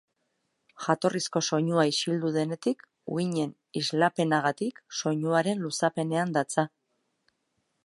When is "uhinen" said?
3.17-3.53